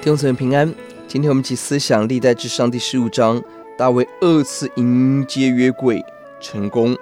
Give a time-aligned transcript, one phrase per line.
[0.00, 0.74] 弟兄姊妹平安，
[1.06, 3.42] 今天我们一起思想历代至上第十五章，
[3.76, 6.02] 大卫二次迎接约柜
[6.40, 6.96] 成功。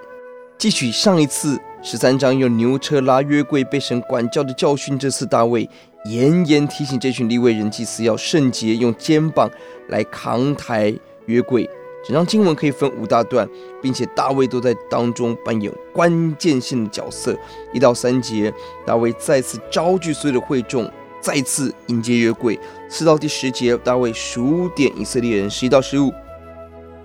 [0.58, 5.70] 继取上一次十三章用牛车拉约柜被神管教的教训，这次大卫
[6.06, 9.48] 严严提醒这群利未人祭司要圣洁，用肩膀
[9.90, 10.92] 来扛抬
[11.26, 11.70] 约柜。
[12.04, 13.48] 整章经文可以分五大段，
[13.80, 17.38] 并且大卫都在当中扮演关键性的角色。
[17.72, 18.52] 一到三节，
[18.84, 20.90] 大卫再次招聚所有的会众。
[21.20, 22.58] 再次迎接约柜，
[22.88, 26.12] 四到第十节，大卫数点以色列人；十一到十五，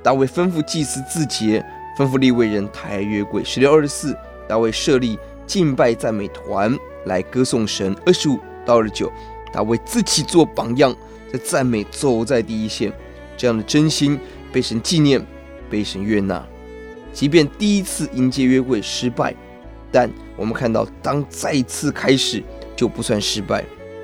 [0.04, 1.64] 大卫吩咐祭司自洁，
[1.98, 4.16] 吩咐利未人抬约柜；十六二十四，
[4.48, 5.18] 大卫设立
[5.48, 9.12] 敬拜赞美团来歌颂神；二十五到二十九，
[9.52, 10.96] 大卫自己做榜样，
[11.32, 12.94] 在赞美走在第一线，
[13.36, 14.20] 这样的真心
[14.52, 15.26] 被神纪念，
[15.70, 16.46] 被神悦纳。
[17.12, 19.36] 即便第一次迎接约柜失败，
[19.92, 22.44] 但我们看到，当再次开始，
[22.76, 23.64] 就不算失败。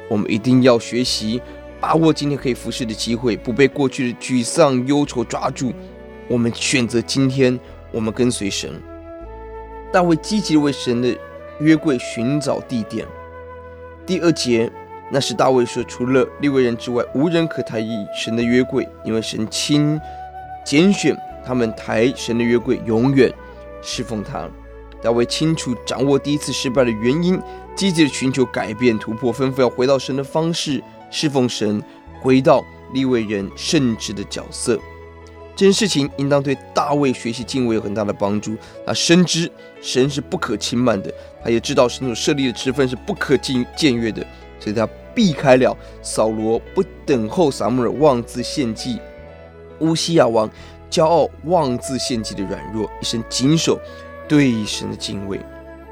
[0.10, 1.42] 我们一定要学习，
[1.80, 5.72] 把握今天可以服侍的机会，不被过去的沮丧、忧愁抓住。
[6.28, 7.58] 我们选择今天，
[7.92, 8.70] 我们跟随神。
[9.92, 11.16] 大卫积极为神的
[11.60, 13.06] 约柜寻找地点。
[14.06, 14.72] 第二节，
[15.12, 17.84] 那时大卫说：“除了利未人之外，无人可抬
[18.16, 20.00] 神的约柜，因为神亲
[20.66, 23.32] 拣选他们抬神的约柜，永远
[23.82, 24.50] 侍奉他。”
[25.02, 27.40] 大卫清楚掌握第一次失败的原因，
[27.80, 31.82] 积极的寻求改变突破，吩咐要回到神的方式侍奉神，
[32.20, 34.78] 回到立位人圣职的角色。
[35.56, 38.58] 这件事情应当对大卫学习敬畏有很大的帮助。
[38.86, 41.10] 他深知神是不可轻慢的，
[41.42, 44.28] 他也知道神所设立的职分是不可僭越的，
[44.60, 44.86] 所以他
[45.16, 49.00] 避开了扫罗不等候撒母耳妄自献祭，
[49.80, 50.52] 乌西亚王
[50.92, 53.80] 骄傲妄自献祭的软弱，一生谨守。
[54.28, 55.40] 对神的敬畏，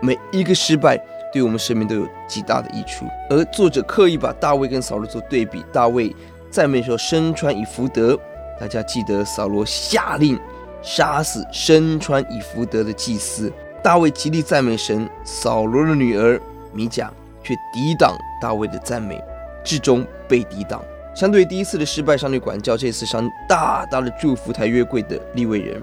[0.01, 3.05] 每一个失败对我们生命都有极大的益处。
[3.29, 6.15] 而作者刻意把大卫跟扫罗做对比，大卫
[6.49, 8.17] 赞美说身穿以弗得，
[8.59, 10.39] 大家记得扫罗下令
[10.81, 13.51] 杀死身穿以弗得的祭司。
[13.83, 16.39] 大卫极力赞美神，扫罗的女儿
[16.73, 17.11] 米甲
[17.43, 19.23] 却抵挡大卫的赞美，
[19.63, 20.81] 至终被抵挡。
[21.15, 25.81] 相对第一次的失败，上帝管教，这次上大大的祝福抬约柜的利未人。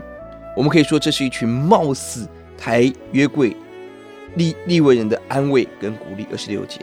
[0.56, 2.26] 我们可以说，这是一群貌似。
[2.56, 3.54] 抬约柜，
[4.36, 6.26] 立立为人的安慰跟鼓励。
[6.30, 6.78] 二十六节，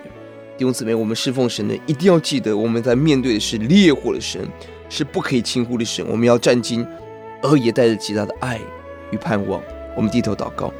[0.57, 4.47] 弟兄姊妹，我们侍奉神的一定要记得，我们在面对的是烈火的神，
[4.89, 6.05] 是不可以轻忽的神。
[6.09, 6.85] 我们要战兢，
[7.41, 8.59] 而也带着极大的爱
[9.11, 9.61] 与盼望。
[9.95, 10.73] 我们低头祷告，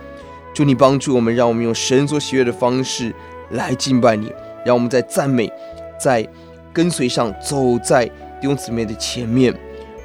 [0.54, 3.14] 祝你帮助我们，让我们用神所喜悦的方式
[3.50, 4.32] 来敬拜你，
[4.66, 5.52] 让我们在赞美、
[6.00, 6.26] 在
[6.72, 8.06] 跟随上走在
[8.40, 9.54] 弟兄姊妹的前面。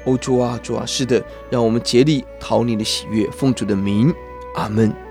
[0.05, 4.13] 哦，主啊，主啊，是的，让我们竭力讨你的喜悦，奉主的名。
[4.55, 5.06] 阿门。